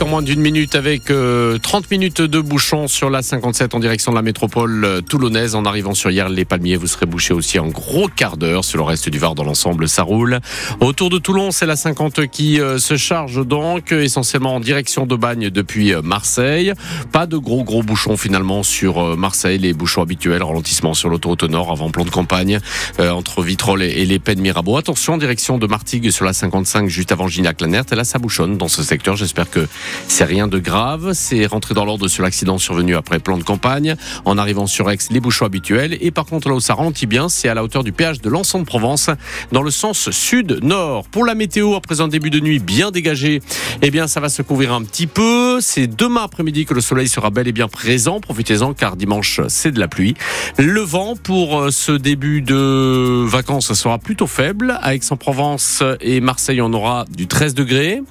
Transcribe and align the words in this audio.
En 0.00 0.06
moins 0.06 0.22
d'une 0.22 0.40
minute 0.40 0.76
avec 0.76 1.06
30 1.06 1.10
euh, 1.10 1.58
minutes 1.90 2.22
de 2.22 2.38
bouchon 2.38 2.86
sur 2.86 3.10
la 3.10 3.20
57 3.20 3.74
en 3.74 3.80
direction 3.80 4.12
de 4.12 4.16
la 4.16 4.22
métropole 4.22 4.84
euh, 4.84 5.00
toulonnaise. 5.00 5.56
En 5.56 5.64
arrivant 5.64 5.92
sur 5.92 6.08
hier 6.12 6.28
les 6.28 6.44
palmiers, 6.44 6.76
vous 6.76 6.86
serez 6.86 7.04
bouché 7.04 7.34
aussi 7.34 7.58
en 7.58 7.66
gros 7.66 8.06
quart 8.06 8.36
d'heure. 8.36 8.64
Sur 8.64 8.78
le 8.78 8.84
reste 8.84 9.08
du 9.08 9.18
Var 9.18 9.34
dans 9.34 9.42
l'ensemble, 9.42 9.88
ça 9.88 10.04
roule. 10.04 10.38
Autour 10.78 11.10
de 11.10 11.18
Toulon, 11.18 11.50
c'est 11.50 11.66
la 11.66 11.74
50 11.74 12.28
qui 12.28 12.60
euh, 12.60 12.78
se 12.78 12.96
charge 12.96 13.44
donc 13.44 13.90
essentiellement 13.90 14.54
en 14.54 14.60
direction 14.60 15.04
de 15.04 15.16
Bagne 15.16 15.50
depuis 15.50 15.92
Marseille. 16.00 16.74
Pas 17.10 17.26
de 17.26 17.36
gros 17.36 17.64
gros 17.64 17.82
bouchons 17.82 18.16
finalement 18.16 18.62
sur 18.62 19.16
Marseille. 19.16 19.58
Les 19.58 19.72
bouchons 19.72 20.02
habituels, 20.02 20.44
ralentissement 20.44 20.94
sur 20.94 21.08
l'autoroute 21.08 21.42
nord 21.42 21.72
avant 21.72 21.90
plan 21.90 22.04
de 22.04 22.10
campagne 22.10 22.60
entre 23.00 23.42
Vitrolles 23.42 23.82
et 23.82 24.04
les 24.04 24.20
Pennes 24.20 24.40
Mirabeau. 24.40 24.76
Attention 24.76 25.14
en 25.14 25.18
direction 25.18 25.58
de 25.58 25.66
Martigues 25.66 26.12
sur 26.12 26.24
la 26.24 26.32
55 26.32 26.86
juste 26.86 27.10
avant 27.10 27.26
Gignac-Lanert. 27.26 27.86
Et 27.90 27.96
là 27.96 28.04
ça 28.04 28.20
bouchonne 28.20 28.58
dans 28.58 28.68
ce 28.68 28.84
secteur. 28.84 29.16
J'espère 29.16 29.50
que 29.50 29.66
c'est 30.06 30.24
rien 30.24 30.48
de 30.48 30.58
grave. 30.58 31.12
C'est 31.14 31.46
rentré 31.46 31.74
dans 31.74 31.84
l'ordre 31.84 32.08
sur 32.08 32.22
l'accident 32.22 32.58
survenu 32.58 32.96
après 32.96 33.18
plan 33.18 33.38
de 33.38 33.42
campagne. 33.42 33.96
En 34.24 34.38
arrivant 34.38 34.66
sur 34.66 34.90
Aix, 34.90 34.98
les 35.10 35.20
bouchons 35.20 35.44
habituels. 35.44 35.96
Et 36.00 36.10
par 36.10 36.26
contre, 36.26 36.48
là 36.48 36.54
où 36.54 36.60
ça 36.60 36.74
ralentit 36.74 37.06
bien, 37.06 37.28
c'est 37.28 37.48
à 37.48 37.54
la 37.54 37.62
hauteur 37.62 37.84
du 37.84 37.92
péage 37.92 38.20
de 38.20 38.28
l'ensemble 38.28 38.64
de 38.64 38.68
Provence, 38.68 39.10
dans 39.52 39.62
le 39.62 39.70
sens 39.70 40.10
sud-nord. 40.10 41.08
Pour 41.08 41.24
la 41.24 41.34
météo, 41.34 41.74
après 41.74 42.00
un 42.00 42.08
début 42.08 42.30
de 42.30 42.40
nuit 42.40 42.58
bien 42.58 42.90
dégagé, 42.90 43.40
eh 43.82 43.90
bien, 43.90 44.06
ça 44.08 44.20
va 44.20 44.28
se 44.28 44.42
couvrir 44.42 44.72
un 44.72 44.82
petit 44.82 45.06
peu. 45.06 45.60
C'est 45.60 45.86
demain 45.86 46.22
après-midi 46.24 46.66
que 46.66 46.74
le 46.74 46.80
soleil 46.80 47.08
sera 47.08 47.30
bel 47.30 47.48
et 47.48 47.52
bien 47.52 47.68
présent. 47.68 48.20
Profitez-en 48.20 48.74
car 48.74 48.96
dimanche, 48.96 49.40
c'est 49.48 49.70
de 49.70 49.80
la 49.80 49.88
pluie. 49.88 50.14
Le 50.56 50.80
vent 50.80 51.14
pour 51.16 51.60
euh, 51.60 51.70
ce 51.70 51.92
début 51.92 52.42
de 52.42 53.24
vacances 53.26 53.72
sera 53.72 53.98
plutôt 53.98 54.26
faible. 54.26 54.78
À 54.82 54.94
Aix-en-Provence 54.94 55.82
et 56.00 56.20
Marseille, 56.20 56.60
on 56.60 56.72
aura 56.72 57.04
du 57.14 57.26
13 57.26 57.54
degrés. 57.54 58.02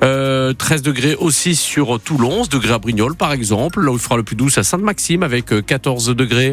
13 0.00 0.04
euh, 0.04 0.54
degrés 0.82 1.16
aussi 1.26 1.56
sur 1.56 2.00
Toulon, 2.00 2.40
11 2.40 2.48
degrés 2.48 2.74
à 2.74 2.78
Brignoles 2.78 3.16
par 3.16 3.32
exemple. 3.32 3.80
Là 3.80 3.90
où 3.90 3.94
il 3.94 4.00
fera 4.00 4.16
le 4.16 4.22
plus 4.22 4.36
doux, 4.36 4.48
à 4.56 4.62
Sainte-Maxime 4.62 5.22
avec 5.22 5.66
14 5.66 6.10
euh, 6.10 6.14
degrés. 6.14 6.52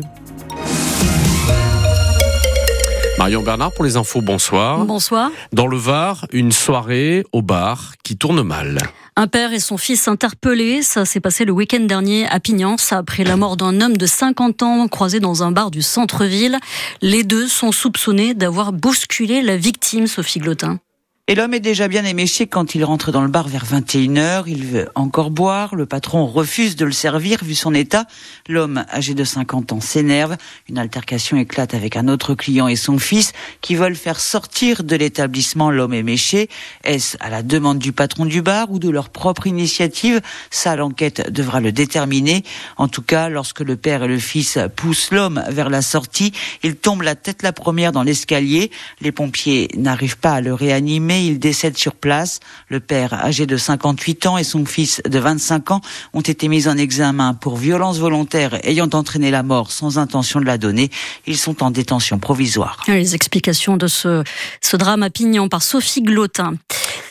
Marion 3.19 3.43
Bernard 3.43 3.71
pour 3.71 3.85
les 3.85 3.95
infos, 3.95 4.21
bonsoir. 4.21 4.83
Bonsoir. 4.85 5.29
Dans 5.53 5.67
le 5.67 5.77
Var, 5.77 6.25
une 6.31 6.51
soirée 6.51 7.23
au 7.31 7.41
bar 7.41 7.93
qui 8.03 8.17
tourne 8.17 8.41
mal. 8.41 8.79
Un 9.15 9.27
père 9.27 9.53
et 9.53 9.59
son 9.59 9.77
fils 9.77 10.07
interpellés, 10.07 10.81
ça 10.81 11.05
s'est 11.05 11.19
passé 11.19 11.45
le 11.45 11.51
week-end 11.51 11.81
dernier 11.81 12.27
à 12.27 12.39
Pignance 12.39 12.91
après 12.91 13.23
la 13.23 13.37
mort 13.37 13.55
d'un 13.55 13.79
homme 13.79 13.95
de 13.95 14.05
50 14.07 14.63
ans 14.63 14.87
croisé 14.87 15.19
dans 15.19 15.43
un 15.43 15.51
bar 15.51 15.69
du 15.69 15.83
centre-ville. 15.83 16.57
Les 17.01 17.23
deux 17.23 17.47
sont 17.47 17.71
soupçonnés 17.71 18.33
d'avoir 18.33 18.73
bousculé 18.73 19.43
la 19.43 19.55
victime, 19.55 20.07
Sophie 20.07 20.39
Glotin. 20.39 20.79
Et 21.29 21.35
l'homme 21.35 21.53
est 21.53 21.61
déjà 21.61 21.87
bien 21.87 22.03
éméché 22.03 22.47
quand 22.47 22.75
il 22.75 22.83
rentre 22.83 23.13
dans 23.13 23.21
le 23.21 23.29
bar 23.29 23.47
vers 23.47 23.63
21h. 23.63 24.43
Il 24.47 24.65
veut 24.65 24.89
encore 24.93 25.31
boire. 25.31 25.73
Le 25.73 25.85
patron 25.85 26.25
refuse 26.25 26.75
de 26.75 26.83
le 26.83 26.91
servir 26.91 27.45
vu 27.45 27.55
son 27.55 27.73
état. 27.73 28.07
L'homme, 28.49 28.83
âgé 28.91 29.13
de 29.13 29.23
50 29.23 29.71
ans, 29.71 29.79
s'énerve. 29.79 30.35
Une 30.67 30.77
altercation 30.77 31.37
éclate 31.37 31.75
avec 31.75 31.95
un 31.95 32.09
autre 32.09 32.35
client 32.35 32.67
et 32.67 32.75
son 32.75 32.99
fils 32.99 33.31
qui 33.61 33.75
veulent 33.75 33.95
faire 33.95 34.19
sortir 34.19 34.83
de 34.83 34.97
l'établissement 34.97 35.71
l'homme 35.71 35.93
éméché. 35.93 36.49
Est-ce 36.83 37.15
à 37.21 37.29
la 37.29 37.41
demande 37.41 37.79
du 37.79 37.93
patron 37.93 38.25
du 38.25 38.41
bar 38.41 38.69
ou 38.69 38.77
de 38.77 38.89
leur 38.89 39.07
propre 39.07 39.47
initiative? 39.47 40.19
Ça, 40.51 40.75
l'enquête 40.75 41.31
devra 41.31 41.61
le 41.61 41.71
déterminer. 41.71 42.43
En 42.75 42.89
tout 42.89 43.01
cas, 43.01 43.29
lorsque 43.29 43.61
le 43.61 43.77
père 43.77 44.03
et 44.03 44.09
le 44.09 44.19
fils 44.19 44.59
poussent 44.75 45.11
l'homme 45.11 45.41
vers 45.47 45.69
la 45.69 45.81
sortie, 45.81 46.33
il 46.63 46.75
tombe 46.75 47.01
la 47.01 47.15
tête 47.15 47.43
la 47.43 47.53
première 47.53 47.93
dans 47.93 48.03
l'escalier. 48.03 48.71
Les 48.99 49.13
pompiers 49.13 49.69
n'arrivent 49.77 50.17
pas 50.17 50.33
à 50.33 50.41
le 50.41 50.53
réanimer 50.53 51.12
il 51.21 51.39
décède 51.39 51.77
sur 51.77 51.95
place. 51.95 52.39
Le 52.69 52.79
père, 52.79 53.13
âgé 53.13 53.45
de 53.45 53.57
58 53.57 54.25
ans, 54.25 54.37
et 54.37 54.43
son 54.43 54.65
fils 54.65 55.01
de 55.07 55.19
25 55.19 55.71
ans 55.71 55.81
ont 56.13 56.21
été 56.21 56.47
mis 56.47 56.67
en 56.67 56.77
examen 56.77 57.33
pour 57.33 57.57
violence 57.57 57.99
volontaire 57.99 58.59
ayant 58.65 58.89
entraîné 58.93 59.31
la 59.31 59.43
mort 59.43 59.71
sans 59.71 59.97
intention 59.97 60.39
de 60.39 60.45
la 60.45 60.57
donner. 60.57 60.89
Ils 61.27 61.37
sont 61.37 61.63
en 61.63 61.71
détention 61.71 62.19
provisoire. 62.19 62.83
Les 62.87 63.15
explications 63.15 63.77
de 63.77 63.87
ce, 63.87 64.23
ce 64.61 64.77
drame 64.77 65.03
à 65.03 65.09
Pignon 65.09 65.49
par 65.49 65.63
Sophie 65.63 66.01
Glotin. 66.01 66.53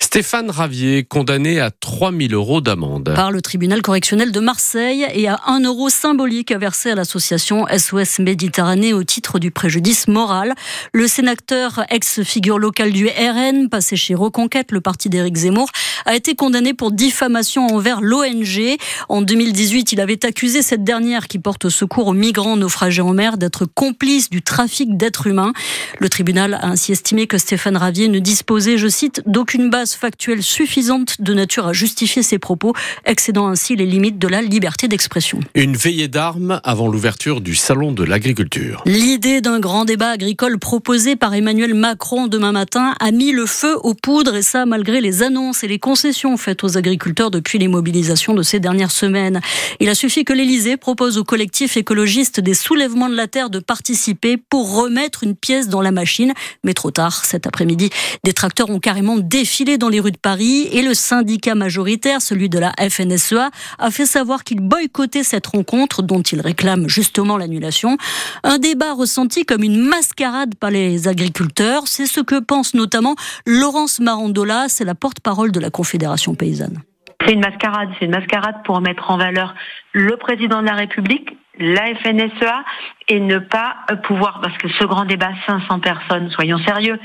Stéphane 0.03 0.51
Ravier, 0.51 1.05
condamné 1.05 1.61
à 1.61 1.71
3000 1.71 2.35
euros 2.35 2.61
d'amende. 2.61 3.13
Par 3.15 3.31
le 3.31 3.41
tribunal 3.41 3.83
correctionnel 3.83 4.33
de 4.33 4.41
Marseille 4.41 5.07
et 5.15 5.29
à 5.29 5.41
1 5.47 5.61
euro 5.61 5.91
symbolique 5.91 6.53
versé 6.53 6.91
à 6.91 6.97
l'association 6.97 7.67
SOS 7.69 8.19
Méditerranée 8.19 8.93
au 8.93 9.05
titre 9.05 9.39
du 9.39 9.53
préjudice 9.53 10.09
moral. 10.09 10.55
Le 10.93 11.07
sénateur, 11.07 11.85
ex-figure 11.89 12.59
locale 12.59 12.91
du 12.91 13.07
RN, 13.07 13.69
passé 13.71 13.95
chez 13.95 14.17
Reconquête, 14.17 14.73
le 14.73 14.81
parti 14.81 15.09
d'Éric 15.09 15.37
Zemmour, 15.37 15.71
a 16.05 16.17
été 16.17 16.35
condamné 16.35 16.75
pour 16.75 16.91
diffamation 16.91 17.69
envers 17.69 18.01
l'ONG. 18.01 18.77
En 19.09 19.23
2018, 19.23 19.93
il 19.93 20.01
avait 20.01 20.27
accusé 20.27 20.63
cette 20.63 20.83
dernière 20.83 21.29
qui 21.29 21.39
porte 21.39 21.69
secours 21.69 22.09
aux 22.09 22.13
migrants 22.13 22.57
naufragés 22.57 23.03
en 23.03 23.15
mer 23.15 23.39
d'être 23.39 23.67
complice 23.67 24.31
du 24.31 24.43
trafic 24.43 24.97
d'êtres 24.97 25.29
humains. 25.29 25.53
Le 26.01 26.09
tribunal 26.09 26.55
a 26.55 26.67
ainsi 26.67 26.91
estimé 26.91 27.29
que 27.29 27.39
Stéphane 27.39 27.77
Ravier 27.77 28.09
ne 28.09 28.19
disposait, 28.19 28.79
je 28.79 28.89
cite, 28.89 29.23
d'aucune 29.27 29.71
base 29.71 29.92
factuelle 29.95 30.43
suffisante 30.43 31.21
de 31.21 31.35
nature 31.35 31.67
à 31.67 31.73
justifier 31.73 32.23
ses 32.23 32.39
propos, 32.39 32.75
excédant 33.05 33.49
ainsi 33.49 33.77
les 33.77 33.87
limites 33.87 34.19
de 34.19 34.29
la 34.29 34.43
liberté 34.43 34.89
d'expression. 34.89 35.41
Une 35.55 35.77
veillée 35.77 36.09
d'armes 36.09 36.61
avant 36.65 36.89
l'ouverture 36.89 37.41
du 37.41 37.55
Salon 37.55 37.93
de 37.93 38.05
l'agriculture. 38.05 38.83
L'idée 38.87 39.41
d'un 39.41 39.61
grand 39.61 39.85
débat 39.85 40.11
agricole 40.11 40.59
proposé 40.59 41.17
par 41.17 41.35
Emmanuel 41.35 41.75
Macron 41.75 42.27
demain 42.27 42.53
matin 42.53 42.95
a 43.01 43.11
mis 43.11 43.33
le 43.33 43.47
feu 43.47 43.77
aux 43.83 43.95
poudres 43.95 44.35
et 44.35 44.43
ça 44.43 44.67
malgré 44.67 45.01
les 45.01 45.23
annonces 45.23 45.65
et 45.65 45.69
les 45.69 45.79
concessions 45.79 46.37
faites 46.37 46.65
aux 46.65 46.77
agriculteurs 46.77 47.31
depuis 47.31 47.59
les 47.59 47.69
mobilisations 47.69 48.35
de 48.35 48.43
ces 48.43 48.61
dernières 48.61 48.91
semaines. 48.91 49.41
Il 49.81 49.89
a 49.89 49.95
suffi 49.95 50.25
que 50.25 50.33
l'Elysée 50.33 50.77
propose 50.77 51.19
aux 51.19 51.25
collectifs 51.25 51.77
écologistes 51.77 52.41
des 52.41 52.55
soulèvements 52.55 53.09
de 53.09 53.15
la 53.15 53.27
terre 53.27 53.51
de 53.51 53.59
participer 53.59 54.37
pour 54.37 54.77
remettre 54.77 55.25
une 55.25 55.35
pièce 55.35 55.69
dans 55.69 55.81
la 55.81 55.91
machine. 55.91 56.33
Mais 56.65 56.75
trop 56.75 56.91
tard, 56.91 57.25
cet 57.25 57.47
après-midi, 57.47 57.91
des 58.25 58.33
tracteurs 58.33 58.71
ont 58.71 58.81
carrément 58.81 59.19
défilé 59.19 59.79
dans 59.83 59.89
les 59.89 59.99
rues 59.99 60.13
de 60.13 60.17
Paris 60.17 60.69
et 60.71 60.81
le 60.81 60.95
syndicat 60.95 61.57
majoritaire, 61.57 62.23
celui 62.23 62.49
de 62.49 62.61
la 62.61 62.73
FNSEA, 62.79 63.51
a 63.81 63.91
fait 63.91 64.07
savoir 64.07 64.45
qu'il 64.45 64.61
boycottait 64.61 65.25
cette 65.25 65.49
rencontre 65.49 66.03
dont 66.03 66.23
il 66.23 66.41
réclame 66.41 66.89
justement 66.89 67.37
l'annulation. 67.37 67.97
Un 68.45 68.59
débat 68.59 68.93
ressenti 68.93 69.45
comme 69.45 69.65
une 69.65 69.85
mascarade 69.85 70.55
par 70.55 70.71
les 70.71 71.09
agriculteurs, 71.09 71.89
c'est 71.89 72.07
ce 72.07 72.21
que 72.21 72.39
pense 72.39 72.75
notamment 72.75 73.17
Laurence 73.45 73.99
Marandola, 73.99 74.69
c'est 74.69 74.85
la 74.85 74.95
porte-parole 74.95 75.51
de 75.51 75.59
la 75.59 75.71
Confédération 75.71 76.37
paysanne. 76.37 76.79
C'est 77.27 77.33
une 77.33 77.41
mascarade, 77.41 77.89
c'est 77.99 78.05
une 78.05 78.13
mascarade 78.13 78.63
pour 78.65 78.81
mettre 78.81 79.11
en 79.11 79.19
valeur 79.19 79.53
le 79.93 80.17
président 80.17 80.61
de 80.61 80.67
la 80.67 80.75
République, 80.75 81.31
la 81.59 81.95
FNSEA 81.95 82.65
et 83.09 83.21
ne 83.21 83.39
pas 83.39 83.77
pouvoir 84.05 84.41
parce 84.41 84.57
que 84.59 84.69
ce 84.69 84.85
grand 84.85 85.05
débat 85.05 85.33
500 85.47 85.81
personnes 85.81 86.31
soyons 86.31 86.59
sérieux 86.59 86.99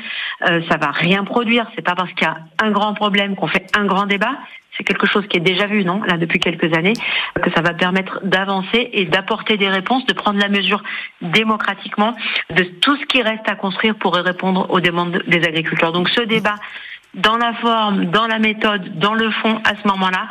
euh, 0.50 0.62
ça 0.70 0.78
va 0.78 0.92
rien 0.92 1.24
produire 1.26 1.70
c'est 1.76 1.82
pas 1.82 1.96
parce 1.96 2.12
qu'il 2.14 2.24
y 2.24 2.30
a 2.30 2.38
un 2.62 2.72
grand 2.72 2.94
problème 2.94 3.36
qu'on 3.36 3.48
fait 3.48 3.66
un 3.76 3.86
grand 3.86 4.06
débat 4.06 4.36
c'est 4.78 4.84
quelque 4.84 5.08
chose 5.08 5.26
qui 5.28 5.38
est 5.38 5.42
déjà 5.42 5.66
vu, 5.66 5.84
non, 5.84 6.04
là 6.04 6.18
depuis 6.18 6.40
quelques 6.40 6.72
années, 6.78 6.94
que 7.42 7.52
ça 7.52 7.62
va 7.62 7.74
permettre 7.74 8.20
d'avancer 8.24 8.90
et 8.94 9.06
d'apporter 9.06 9.58
des 9.58 9.70
réponses, 9.70 10.06
de 10.06 10.14
prendre 10.14 10.40
la 10.40 10.50
mesure 10.50 10.84
démocratiquement 11.22 12.16
de 12.52 12.64
tout 12.64 12.96
ce 12.96 13.06
qui 13.06 13.22
reste 13.22 13.48
à 13.50 13.56
construire 13.56 13.96
pour 13.96 14.16
répondre 14.16 14.68
aux 14.70 14.80
demandes 14.80 15.24
des 15.28 15.44
agriculteurs. 15.44 15.92
Donc 15.92 16.10
ce 16.10 16.22
débat 16.22 16.56
dans 17.18 17.38
la 17.38 17.54
forme, 17.56 18.06
dans 18.06 18.28
la 18.28 18.40
méthode, 18.40 19.00
dans 19.00 19.14
le 19.14 19.30
fond, 19.32 19.60
à 19.64 19.76
ce 19.76 19.88
moment-là, 19.88 20.28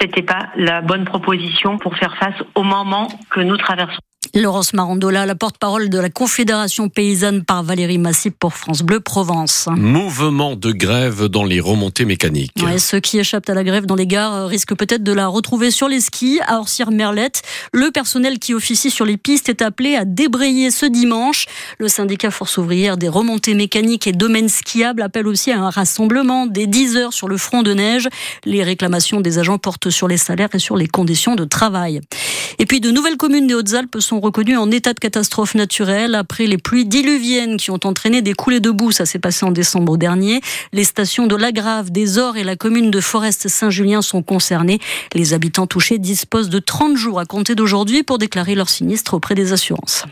c'était 0.00 0.22
pas 0.22 0.48
la 0.56 0.80
bonne 0.80 1.04
proposition 1.04 1.78
pour 1.78 1.96
faire 1.96 2.16
face 2.16 2.42
au 2.54 2.62
moment 2.62 3.08
que 3.30 3.40
nous 3.40 3.56
traversons. 3.56 4.00
Laurence 4.34 4.74
Marandola, 4.74 5.26
la 5.26 5.34
porte-parole 5.34 5.88
de 5.88 5.98
la 5.98 6.08
Confédération 6.08 6.88
paysanne 6.88 7.42
par 7.42 7.64
Valérie 7.64 7.98
Massip 7.98 8.38
pour 8.38 8.54
France 8.54 8.82
Bleu 8.82 9.00
Provence. 9.00 9.68
Mouvement 9.76 10.54
de 10.54 10.70
grève 10.70 11.24
dans 11.24 11.42
les 11.42 11.58
remontées 11.58 12.04
mécaniques. 12.04 12.52
ceux 12.78 13.00
qui 13.00 13.18
échappent 13.18 13.48
à 13.48 13.54
la 13.54 13.64
grève 13.64 13.86
dans 13.86 13.96
les 13.96 14.06
gares 14.06 14.46
risquent 14.46 14.76
peut-être 14.76 15.02
de 15.02 15.12
la 15.12 15.26
retrouver 15.26 15.72
sur 15.72 15.88
les 15.88 16.00
skis 16.00 16.38
à 16.46 16.58
Orsières-Merlette. 16.58 17.42
Le 17.72 17.90
personnel 17.90 18.38
qui 18.38 18.54
officie 18.54 18.90
sur 18.90 19.04
les 19.04 19.16
pistes 19.16 19.48
est 19.48 19.62
appelé 19.62 19.96
à 19.96 20.04
débrayer 20.04 20.70
ce 20.70 20.86
dimanche. 20.86 21.46
Le 21.78 21.88
syndicat 21.88 22.30
Force 22.30 22.56
ouvrière 22.56 22.96
des 22.96 23.08
remontées 23.08 23.54
mécaniques 23.54 24.06
et 24.06 24.12
domaines 24.12 24.48
skiables 24.48 25.02
appelle 25.02 25.26
aussi 25.26 25.50
à 25.50 25.60
un 25.60 25.70
rassemblement 25.70 26.46
dès 26.46 26.68
10 26.68 26.96
heures 26.96 27.12
sur 27.12 27.26
le 27.26 27.36
front 27.36 27.62
de 27.62 27.74
neige. 27.74 28.08
Les 28.44 28.62
réclamations 28.62 29.20
des 29.20 29.38
agents 29.38 29.58
portent 29.58 29.90
sur 29.90 30.06
les 30.06 30.18
salaires 30.18 30.50
et 30.54 30.60
sur 30.60 30.76
les 30.76 30.86
conditions 30.86 31.34
de 31.34 31.44
travail. 31.44 32.00
Et 32.60 32.66
puis 32.66 32.80
de 32.80 32.90
nouvelles 32.90 33.16
communes 33.16 33.46
des 33.48 33.54
Hautes-Alpes 33.54 33.98
sont 34.10 34.18
reconnues 34.18 34.56
en 34.56 34.72
état 34.72 34.92
de 34.92 34.98
catastrophe 34.98 35.54
naturelle 35.54 36.16
après 36.16 36.46
les 36.46 36.58
pluies 36.58 36.84
diluviennes 36.84 37.56
qui 37.56 37.70
ont 37.70 37.78
entraîné 37.84 38.22
des 38.22 38.32
coulées 38.32 38.58
de 38.58 38.72
boue. 38.72 38.90
Ça 38.90 39.06
s'est 39.06 39.20
passé 39.20 39.46
en 39.46 39.52
décembre 39.52 39.96
dernier. 39.96 40.40
Les 40.72 40.82
stations 40.82 41.28
de 41.28 41.36
Lagrave, 41.36 41.92
des 41.92 42.18
Ors 42.18 42.36
et 42.36 42.42
la 42.42 42.56
commune 42.56 42.90
de 42.90 43.00
Forest-Saint-Julien 43.00 44.02
sont 44.02 44.24
concernées. 44.24 44.80
Les 45.14 45.32
habitants 45.32 45.68
touchés 45.68 45.98
disposent 45.98 46.50
de 46.50 46.58
30 46.58 46.96
jours 46.96 47.20
à 47.20 47.24
compter 47.24 47.54
d'aujourd'hui 47.54 48.02
pour 48.02 48.18
déclarer 48.18 48.56
leur 48.56 48.68
sinistre 48.68 49.14
auprès 49.14 49.36
des 49.36 49.52
assurances. 49.52 50.04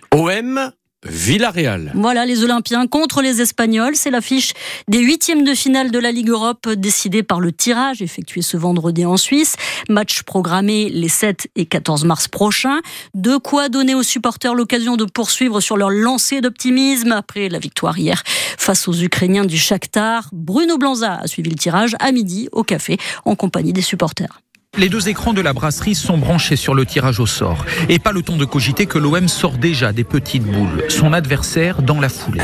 Villarreal. 1.06 1.92
Voilà, 1.94 2.26
les 2.26 2.42
Olympiens 2.42 2.88
contre 2.88 3.22
les 3.22 3.40
Espagnols. 3.40 3.94
C'est 3.94 4.10
l'affiche 4.10 4.52
des 4.88 4.98
huitièmes 4.98 5.44
de 5.44 5.54
finale 5.54 5.92
de 5.92 5.98
la 5.98 6.10
Ligue 6.10 6.30
Europe 6.30 6.68
décidée 6.70 7.22
par 7.22 7.38
le 7.38 7.52
tirage 7.52 8.02
effectué 8.02 8.42
ce 8.42 8.56
vendredi 8.56 9.06
en 9.06 9.16
Suisse. 9.16 9.54
Match 9.88 10.22
programmé 10.24 10.88
les 10.88 11.08
7 11.08 11.48
et 11.54 11.66
14 11.66 12.04
mars 12.04 12.26
prochains. 12.26 12.80
De 13.14 13.36
quoi 13.36 13.68
donner 13.68 13.94
aux 13.94 14.02
supporters 14.02 14.54
l'occasion 14.54 14.96
de 14.96 15.04
poursuivre 15.04 15.60
sur 15.60 15.76
leur 15.76 15.90
lancée 15.90 16.40
d'optimisme 16.40 17.12
après 17.12 17.48
la 17.48 17.60
victoire 17.60 17.96
hier 17.96 18.22
face 18.26 18.88
aux 18.88 18.94
Ukrainiens 18.94 19.44
du 19.44 19.56
Shakhtar. 19.56 20.28
Bruno 20.32 20.78
Blanza 20.78 21.20
a 21.22 21.26
suivi 21.28 21.50
le 21.50 21.56
tirage 21.56 21.94
à 22.00 22.10
midi 22.10 22.48
au 22.50 22.64
café 22.64 22.98
en 23.24 23.36
compagnie 23.36 23.72
des 23.72 23.82
supporters. 23.82 24.40
Les 24.78 24.88
deux 24.88 25.08
écrans 25.08 25.32
de 25.32 25.40
la 25.40 25.52
brasserie 25.52 25.96
sont 25.96 26.18
branchés 26.18 26.54
sur 26.54 26.72
le 26.72 26.86
tirage 26.86 27.18
au 27.18 27.26
sort. 27.26 27.66
Et 27.88 27.98
pas 27.98 28.12
le 28.12 28.22
temps 28.22 28.36
de 28.36 28.44
cogiter 28.44 28.86
que 28.86 28.96
l'OM 28.96 29.26
sort 29.26 29.58
déjà 29.58 29.92
des 29.92 30.04
petites 30.04 30.44
boules. 30.44 30.84
Son 30.88 31.12
adversaire 31.12 31.82
dans 31.82 32.00
la 32.00 32.08
foulée. 32.08 32.40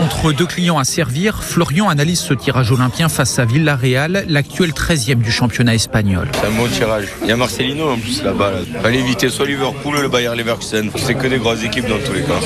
Entre 0.00 0.32
deux 0.32 0.46
clients 0.46 0.78
à 0.78 0.84
servir, 0.84 1.44
Florian 1.44 1.90
analyse 1.90 2.20
ce 2.20 2.32
tirage 2.32 2.72
olympien 2.72 3.10
face 3.10 3.38
à 3.38 3.44
Villarreal, 3.44 4.24
l'actuel 4.26 4.70
13e 4.70 5.16
du 5.16 5.30
championnat 5.30 5.74
espagnol. 5.74 6.26
C'est 6.32 6.46
un 6.46 6.52
bon 6.52 6.68
tirage. 6.68 7.08
Il 7.20 7.28
y 7.28 7.32
a 7.32 7.36
Marcelino 7.36 7.90
en 7.90 7.98
plus 7.98 8.22
là-bas. 8.22 8.50
Là. 8.50 8.80
Fallait 8.80 9.00
éviter 9.00 9.28
soit 9.28 9.46
Liverpool, 9.46 9.98
le 10.00 10.08
Bayern 10.08 10.38
Leverkusen. 10.38 10.90
C'est 10.96 11.16
que 11.16 11.26
des 11.26 11.38
grosses 11.38 11.64
équipes 11.64 11.86
dans 11.86 11.98
tous 11.98 12.14
les 12.14 12.22
cas. 12.22 12.40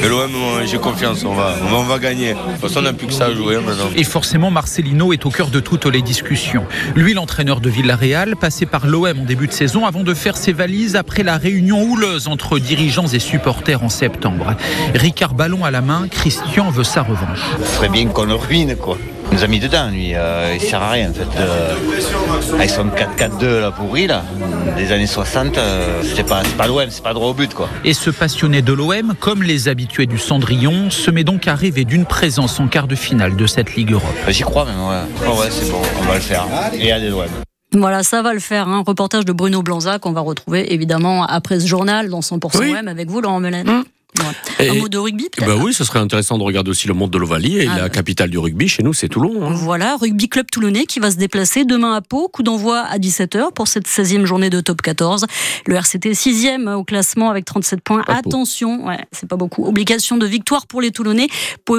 Mais 0.00 0.08
l'OM, 0.08 0.30
j'ai 0.64 0.78
confiance, 0.78 1.24
on 1.24 1.34
va, 1.34 1.56
on 1.70 1.82
va, 1.82 1.98
gagner. 1.98 2.30
De 2.30 2.38
toute 2.38 2.60
façon, 2.62 2.80
on 2.80 2.82
n'a 2.84 2.94
plus 2.94 3.06
que 3.06 3.12
ça 3.12 3.26
à 3.26 3.34
jouer 3.34 3.56
maintenant. 3.56 3.90
Et 3.96 4.04
forcément, 4.04 4.50
Marcelino 4.50 5.12
est 5.12 5.26
au 5.26 5.30
cœur 5.30 5.48
de 5.48 5.60
toutes 5.60 5.84
les 5.84 6.00
discussions. 6.00 6.64
Lui, 6.94 7.17
l'entraîneur 7.18 7.60
de 7.60 7.68
Villarreal, 7.68 8.36
passé 8.36 8.64
par 8.64 8.86
l'OM 8.86 9.18
en 9.18 9.24
début 9.24 9.48
de 9.48 9.52
saison 9.52 9.86
avant 9.86 10.04
de 10.04 10.14
faire 10.14 10.36
ses 10.36 10.52
valises 10.52 10.94
après 10.94 11.24
la 11.24 11.36
réunion 11.36 11.82
houleuse 11.82 12.28
entre 12.28 12.60
dirigeants 12.60 13.08
et 13.08 13.18
supporters 13.18 13.82
en 13.82 13.88
septembre. 13.88 14.54
Ricard 14.94 15.34
Ballon 15.34 15.64
à 15.64 15.72
la 15.72 15.80
main, 15.80 16.06
Christian 16.08 16.70
veut 16.70 16.84
sa 16.84 17.02
revanche. 17.02 17.40
Bien 17.90 18.06
qu'on 18.06 18.26
le 18.26 18.34
ruine, 18.34 18.76
quoi. 18.76 18.98
Il 19.30 19.36
nous 19.36 19.44
a 19.44 19.46
mis 19.46 19.60
dedans, 19.60 19.88
lui. 19.90 20.14
Euh, 20.14 20.54
il 20.54 20.60
sert 20.60 20.82
à 20.82 20.90
rien, 20.90 21.10
en 21.10 21.14
fait. 21.14 21.28
Euh, 21.38 21.74
avec 22.54 22.70
son 22.70 22.86
4-4-2 22.86 23.60
là, 23.60 23.70
pourri, 23.70 24.06
là, 24.06 24.24
des 24.76 24.92
années 24.92 25.06
60, 25.06 25.58
euh, 25.58 26.02
c'est 26.02 26.26
pas, 26.26 26.42
pas 26.56 26.66
l'OM, 26.66 26.86
c'est 26.88 27.02
pas 27.02 27.14
droit 27.14 27.28
au 27.28 27.34
but, 27.34 27.52
quoi. 27.54 27.68
Et 27.84 27.94
ce 27.94 28.10
passionné 28.10 28.62
de 28.62 28.72
l'OM, 28.72 29.14
comme 29.20 29.42
les 29.42 29.68
habitués 29.68 30.06
du 30.06 30.18
Cendrillon, 30.18 30.90
se 30.90 31.10
met 31.10 31.24
donc 31.24 31.46
à 31.46 31.54
rêver 31.54 31.84
d'une 31.84 32.06
présence 32.06 32.58
en 32.58 32.68
quart 32.68 32.88
de 32.88 32.94
finale 32.94 33.36
de 33.36 33.46
cette 33.46 33.76
Ligue 33.76 33.92
Europe. 33.92 34.14
J'y 34.28 34.42
crois 34.42 34.64
même, 34.64 34.80
ouais. 34.80 35.26
Oh, 35.26 35.40
ouais, 35.40 35.48
c'est 35.50 35.70
bon, 35.70 35.82
on 36.00 36.04
va 36.04 36.14
le 36.14 36.20
faire. 36.20 36.46
Et 36.72 36.90
à 36.90 36.98
des 36.98 37.10
l'OM. 37.10 37.26
Voilà, 37.74 38.02
ça 38.02 38.22
va 38.22 38.32
le 38.32 38.40
faire. 38.40 38.66
Un 38.68 38.78
hein. 38.78 38.84
reportage 38.86 39.24
de 39.24 39.32
Bruno 39.32 39.62
Blanza 39.62 39.98
qu'on 39.98 40.12
va 40.12 40.22
retrouver 40.22 40.72
évidemment 40.72 41.24
après 41.24 41.60
ce 41.60 41.66
journal 41.66 42.08
dans 42.08 42.20
100% 42.20 42.58
oui. 42.58 42.74
OM 42.78 42.88
avec 42.88 43.10
vous, 43.10 43.20
Laurent 43.20 43.40
Melaine. 43.40 43.66
Mmh. 43.66 43.84
Un 44.58 44.74
mot 44.74 44.88
de 44.88 44.98
rugby 44.98 45.28
bah 45.38 45.54
Oui, 45.56 45.72
ce 45.72 45.84
serait 45.84 45.98
intéressant 45.98 46.38
de 46.38 46.42
regarder 46.42 46.70
aussi 46.70 46.88
le 46.88 46.94
monde 46.94 47.10
de 47.10 47.18
l'Ovalie. 47.18 47.58
Et 47.58 47.68
ah 47.68 47.82
la 47.82 47.88
capitale 47.88 48.30
du 48.30 48.38
rugby, 48.38 48.66
chez 48.66 48.82
nous, 48.82 48.92
c'est 48.92 49.08
Toulon. 49.08 49.46
Hein. 49.46 49.52
Voilà, 49.52 49.96
Rugby 49.96 50.28
Club 50.28 50.46
Toulonnais 50.50 50.86
qui 50.86 50.98
va 50.98 51.10
se 51.10 51.16
déplacer 51.16 51.64
demain 51.64 51.94
à 51.94 52.00
Pau. 52.00 52.28
Coup 52.28 52.42
d'envoi 52.42 52.80
à 52.80 52.98
17h 52.98 53.52
pour 53.52 53.68
cette 53.68 53.86
16e 53.86 54.24
journée 54.24 54.50
de 54.50 54.60
top 54.60 54.82
14. 54.82 55.26
Le 55.66 55.74
RCT 55.74 56.12
6e 56.12 56.72
au 56.72 56.84
classement 56.84 57.30
avec 57.30 57.44
37 57.44 57.80
points. 57.82 58.02
Attention, 58.08 58.86
ouais, 58.86 58.98
c'est 59.12 59.28
pas 59.28 59.36
beaucoup. 59.36 59.66
Obligation 59.66 60.16
de 60.16 60.26
victoire 60.26 60.66
pour 60.66 60.80
les 60.80 60.90
Toulonnais. 60.90 61.28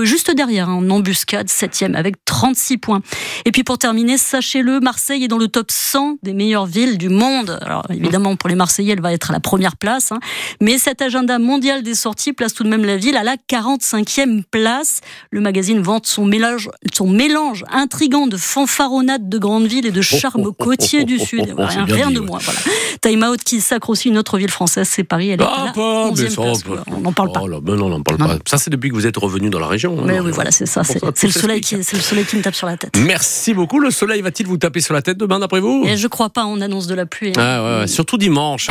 Juste 0.04 0.32
derrière, 0.32 0.70
hein, 0.70 0.76
en 0.76 0.90
embuscade, 0.90 1.48
7e 1.48 1.96
avec 1.96 2.24
36 2.26 2.78
points. 2.78 3.02
Et 3.46 3.52
puis 3.52 3.64
pour 3.64 3.78
terminer, 3.78 4.18
sachez-le, 4.18 4.80
Marseille 4.80 5.24
est 5.24 5.28
dans 5.28 5.38
le 5.38 5.48
top 5.48 5.72
100 5.72 6.20
des 6.24 6.34
meilleures 6.34 6.68
villes 6.68 6.98
du 6.98 7.10
monde. 7.10 7.60
Alors 7.62 7.86
évidemment, 7.90 8.36
pour 8.36 8.50
les 8.50 8.56
Marseillais, 8.56 8.94
elle 8.94 9.02
va 9.02 9.14
être 9.14 9.32
à 9.32 9.34
la 9.34 9.40
première 9.40 9.76
place. 9.76 10.12
Hein. 10.12 10.20
Mais 10.62 10.78
cet 10.78 11.02
agenda 11.02 11.40
mondial 11.40 11.84
des 11.84 11.96
sorties 11.96 12.19
place 12.34 12.54
tout 12.54 12.64
de 12.64 12.70
même 12.70 12.86
la 12.86 12.98
ville 12.98 13.18
à 13.18 13.24
la 13.24 13.36
45e 13.36 14.44
place. 14.50 15.02
Le 15.32 15.42
magazine 15.42 15.82
vante 15.82 16.06
son 16.06 16.26
mélange, 16.26 16.70
son 16.94 17.08
mélange 17.08 17.66
intrigant 17.72 18.28
de 18.28 18.38
fanfaronnade 18.38 19.30
de 19.30 19.38
grandes 19.38 19.68
villes 19.68 19.86
et 19.86 19.92
de 19.92 20.02
charme 20.02 20.52
côtier 20.54 21.04
du 21.04 21.20
Sud. 21.20 21.54
rien, 21.58 21.86
rien 21.86 22.12
de 22.12 22.20
moins. 22.20 22.40
Voilà. 22.42 22.60
Time 23.02 23.24
Out 23.24 23.44
qui 23.44 23.62
sacre 23.62 23.90
aussi 23.90 24.10
une 24.10 24.18
autre 24.18 24.38
ville 24.38 24.50
française, 24.50 24.88
c'est 24.90 25.04
Paris. 25.04 25.30
Elle 25.30 25.42
est 25.42 25.46
ah, 25.48 25.62
à 25.62 25.66
la 25.66 25.72
11e 25.72 26.36
place. 26.36 26.64
On 26.88 27.00
n'en 27.00 27.14
parle 27.14 27.32
pas. 27.32 27.42
Oh 27.44 27.48
là, 27.48 27.60
ben 27.62 27.76
non, 27.76 27.86
on 27.86 27.90
n'en 27.90 28.02
parle 28.02 28.18
pas. 28.18 28.38
Ça, 28.46 28.58
c'est 28.58 28.70
depuis 28.70 28.90
que 28.90 28.96
vous 28.96 29.08
êtes 29.08 29.18
revenu 29.18 29.50
dans 29.50 29.60
la 29.60 29.68
région. 29.68 29.98
Hein, 30.00 30.04
mais 30.06 30.20
oui, 30.20 30.32
voilà, 30.34 30.52
c'est 30.52 30.66
ça. 30.66 30.84
C'est 30.84 31.02
le, 31.24 31.32
soleil 31.32 31.62
qui, 31.62 31.76
le 31.76 31.84
soleil 31.84 32.26
qui 32.26 32.36
me 32.36 32.42
tape 32.42 32.56
sur 32.56 32.68
la 32.68 32.78
tête. 32.78 32.98
Merci 32.98 33.54
beaucoup. 33.54 33.80
Le 33.80 33.92
soleil 33.92 34.22
va-t-il 34.22 34.48
vous 34.48 34.58
taper 34.58 34.82
sur 34.82 34.94
la 34.94 35.02
tête 35.02 35.18
demain, 35.18 35.40
d'après 35.40 35.60
vous? 35.60 35.86
Et 35.88 35.98
Je 35.98 36.08
crois 36.08 36.30
pas. 36.30 36.46
On 36.46 36.62
annonce 36.62 36.88
de 36.88 36.96
la 36.96 37.06
pluie. 37.06 37.30
Hein. 37.30 37.34
Ah, 37.38 37.64
ouais, 37.64 37.80
ouais, 37.82 37.88
surtout 37.88 38.18
dimanche. 38.18 38.68